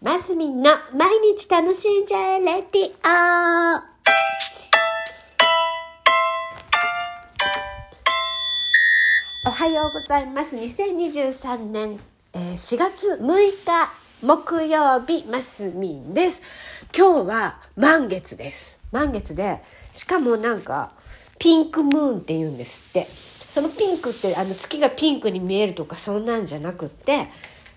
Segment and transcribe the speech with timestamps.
[0.00, 3.82] マスミンの毎日楽しんじゃえレディオ
[9.48, 10.54] おはようございます。
[10.54, 11.98] 2023年、
[12.32, 13.26] えー4月6
[13.64, 13.90] 日
[14.22, 16.42] 木曜日、マスミンです。
[16.96, 18.78] 今日は満月です。
[18.92, 19.62] 満月で、
[19.92, 20.92] しかもなんか、
[21.40, 23.08] ピンクムーンって言うんですって。
[23.48, 27.26] そのピンクって、あの月がピンクに見えるとかそんなんじゃなくって、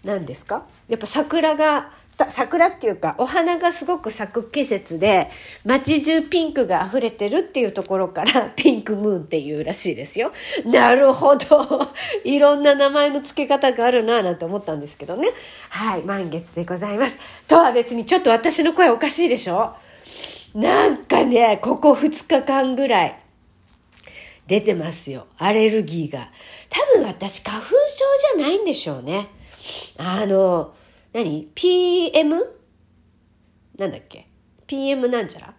[0.03, 0.65] 何ですか？
[0.88, 1.99] やっぱ桜が、
[2.29, 5.29] 桜っていうかお花がすごく咲く季節で
[5.66, 10.31] 街中ピンクが溢れてるっていうところから ピンクムーンっていうらしいですよ。
[10.65, 11.88] なるほど。
[12.23, 15.29] いろんな名前の付け方があるなぁなんて思ったんですけどね。
[15.70, 17.17] はい、満月でございます。
[17.48, 19.73] とは別にちょっと私の声おかしいでしょ？
[20.53, 23.17] なんかね、ここ2日間ぐらい
[24.48, 25.27] 出てますよ。
[25.38, 26.29] アレルギーが。
[26.70, 27.76] 多分私花粉症
[28.35, 29.29] じゃないんでしょうね。
[29.98, 30.73] あの、
[31.13, 32.35] 何 ?PM?
[33.77, 34.27] なんだっけ
[34.67, 35.53] ?PM なんちゃら？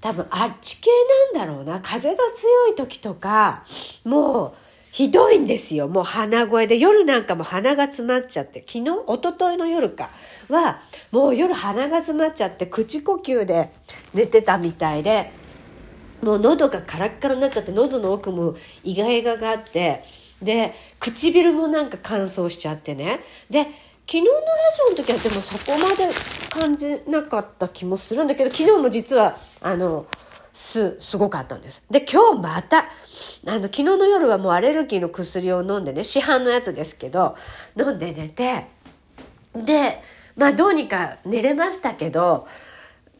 [0.00, 0.90] 多分あっち系
[1.34, 1.80] なんだろうな。
[1.80, 3.64] 風が強い時とか、
[4.04, 4.52] もう
[4.90, 5.88] ひどいんですよ。
[5.88, 6.76] もう鼻声で。
[6.78, 8.64] 夜なんかも鼻が詰まっちゃって。
[8.66, 8.84] 昨日？
[8.84, 10.10] 一昨日の夜か
[10.48, 13.70] は、もう夜鼻が詰まっちゃって、口呼吸で
[14.12, 15.32] 寝てたみたいで、
[16.22, 20.04] もう喉がカラッカラになっちゃって喉の奥もイガイガがあって
[20.40, 23.66] で唇もなんか乾燥しちゃってねで
[24.06, 24.40] 昨日のラ
[24.76, 26.08] ジオの時はでもそこまで
[26.50, 30.06] 感じなかった気もするんだけど昨日も実はあの
[30.52, 31.82] すすごかったんです。
[31.90, 32.84] で今日またあ
[33.46, 37.36] の昨日の夜はもうアレルギーの薬を飲んでね市販のやつですけど
[37.78, 38.66] 飲んで寝て
[39.54, 40.02] で
[40.36, 42.46] まあどうにか寝れましたけど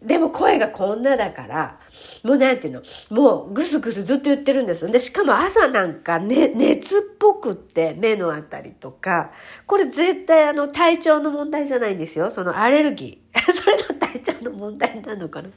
[0.04, 1.78] でも声がこんなだから、
[2.24, 4.90] もうなんていうの、もうぐすぐすずっと言ってるんです。
[4.90, 9.30] で、しかも朝なんか、ね、熱っぽくって目のあたりとか、
[9.66, 12.30] これ絶対あの体調の問題じゃないんですよ。
[12.30, 13.21] そのアレルギー。
[13.54, 15.48] それの体調の問題なのかな？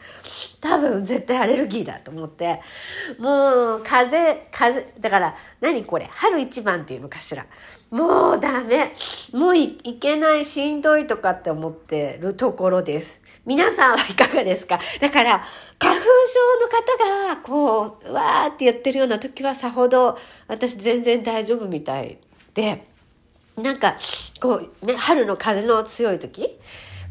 [0.60, 2.60] 多分絶対アレルギーだと思って。
[3.18, 6.08] もう、風邪、風邪、だから何これ？
[6.12, 7.46] 春一番っていうのかしら。
[7.92, 8.94] もうダメ。
[9.32, 13.22] もういいけない、しんどいとかって思ってるところです。
[13.46, 14.80] 皆さんはいかがですか？
[15.00, 15.44] だから、
[15.80, 16.08] 花粉症
[16.62, 20.18] の方が、こう、うわーって言ってるような時はさほど、
[20.48, 22.18] 私全然大丈夫みたい
[22.54, 22.86] で、
[23.58, 23.96] なんか、
[24.42, 26.60] こう、ね、春の風の強い時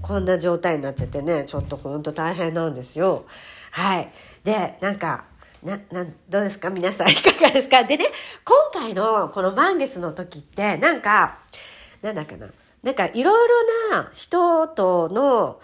[0.06, 3.24] こんな状態になっちゃってね、ちょっとほんと大変なんですよ。
[3.70, 4.12] はい。
[4.44, 5.24] で、なんか、
[5.62, 6.68] な、な、どうですか？
[6.68, 7.84] 皆さんいかがですか？
[7.84, 8.04] でね、
[8.44, 11.38] 今回のこの満月の時って、なんか、
[12.02, 12.48] なんだかな？
[12.82, 13.48] なんかいろい
[13.90, 15.58] ろな人との、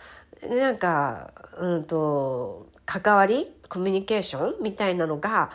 [0.48, 5.50] なんか、うんと、関わりコミュニケーションみたいなのが、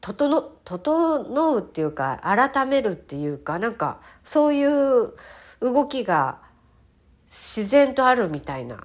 [0.00, 5.12] 整、整うっていうか、改めるっていうか、なんか、そういう
[5.60, 6.38] 動きが
[7.34, 8.78] 自然とあるみたいな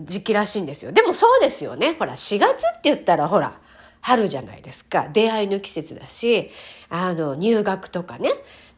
[0.00, 0.90] 時期らしいんですよ。
[0.90, 1.94] でもそうですよね。
[1.96, 3.60] ほら、4月って言ったらほら、
[4.00, 5.08] 春じゃないですか。
[5.12, 6.50] 出会いの季節だし、
[6.90, 8.30] あの、入学とかね、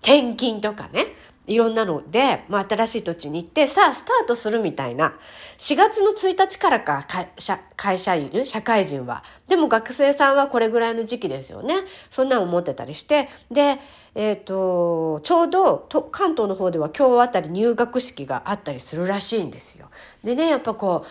[0.03, 1.07] 転勤とかね、
[1.47, 5.15] いろんなので、まあ、新しい土地に行って、さあ、スタートするみたいな。
[5.59, 9.23] 4月の1日からか、会社、会社員、社会人は。
[9.47, 11.75] でも学生さんはこれぐらいの時期ですよね。
[12.09, 13.29] そんなの思ってたりして。
[13.51, 13.79] で、
[14.15, 19.91] えっ、と、ちょうど、関東の方では今日あたり入学式があったりするらしいんですよ。
[20.23, 21.09] でね、やっぱこう、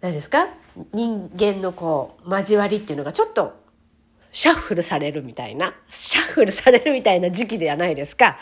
[0.00, 0.48] 何ですか？
[0.92, 3.54] 人間のこう、交わりっていうのがちょっと、
[4.30, 8.36] シャッフルされるみたいな、シャッフルされるみたいな時期ではないですか。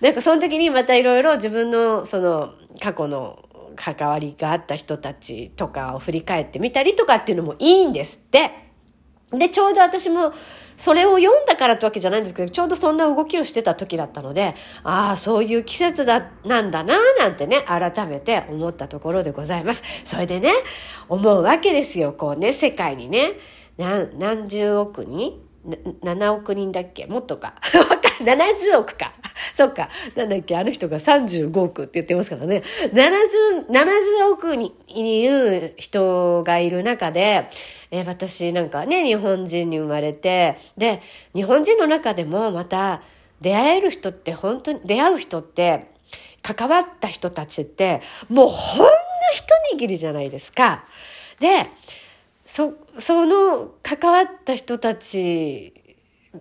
[0.00, 3.44] なんかその時にまたいろいろ自分のその過去の
[3.76, 8.50] 関わりがあった人たちとかを振り返ってみたりとかっていうのもいいんですって。
[9.30, 10.32] で、ちょうど私も
[10.74, 14.54] それを読んだからってわけじゃないんですけど、ちょうどそんな動きをしてた時だったので、
[14.84, 19.82] ああ、そういう季節だ、なんだな、なんてね、改めて思ったところでございます。
[20.06, 20.52] それでね、
[21.10, 23.32] 思うわけですよ、こうね、世界にね、
[23.76, 25.34] 何、何十億人
[26.02, 27.04] な ?7 億人だっけ？
[27.04, 27.54] もっとか。
[27.90, 29.12] わ70億か。
[29.54, 29.88] そっか。
[30.14, 32.62] なんだっけあの人が35億って言ってますからね。
[32.92, 37.48] 70、70億にいる人がいる中で、
[37.90, 41.00] えー私なんかね、日本人に生まれて、で、
[41.34, 43.02] 日本人の中でもまた
[43.40, 45.90] 出会える人って本当に、出会う人って、
[46.42, 48.90] 関わった人たちって、もうほんの
[49.32, 49.44] 一
[49.76, 50.84] 握りじゃないですか。
[51.40, 51.66] で、
[52.44, 55.77] そ、その関わった人たち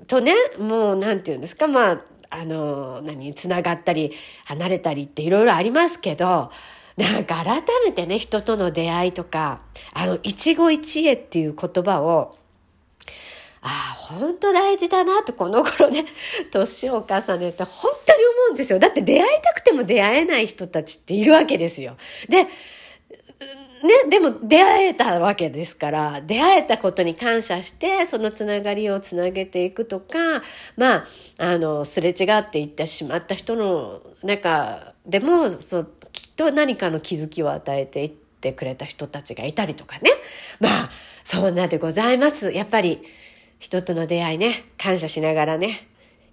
[0.07, 4.11] とね、もうなんていうんですか、まあ、あの、何、つながったり、
[4.45, 6.51] 離れたりっていろいろありますけど、
[6.97, 9.61] なんか改めてね、人との出会いとか、
[9.93, 12.35] あの、一期一会っていう言葉を、
[13.61, 16.05] ああ、本当大事だなと、この頃ね、
[16.51, 18.79] 年を重ねて本当に思うんですよ。
[18.79, 21.97] だって出会いたくても出会えない人たちっているわけですよ。
[22.29, 22.47] で、
[23.83, 30.41] ね、でも出会えたわけですから、出会えたことに感謝して、そのつながりをつなげていくとか、
[30.75, 31.05] まあ、
[31.37, 40.11] あの、すれ違っていってしまった人の中でも、そう、きっと何かの気づきを与えていってくれた人たちがいたりとかね。
[40.59, 40.89] まあ、
[41.23, 42.51] そんなでございます。
[42.51, 43.01] やっぱり、
[43.59, 45.87] 人との出会いね、感謝しながらね、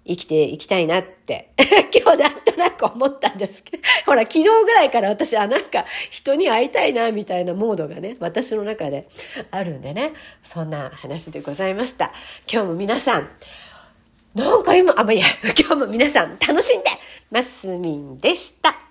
[0.07, 1.49] 生きていきたいなって
[1.93, 9.07] 今日なんとなく思ったんですけど、 ほら、昨日ぐらいから私はなんか人に会いたいなみたいなモードがね、私の中で
[9.51, 10.13] あるんでね、
[10.43, 12.11] そんな話でございました。
[12.51, 13.29] 今日も皆さん、
[14.35, 15.25] なんか今、あ、まあ、いや、
[15.57, 16.89] 今日も皆さん楽しんで
[17.31, 18.84] マスミンでした。